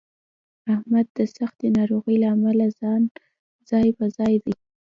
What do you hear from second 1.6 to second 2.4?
ناروغۍ له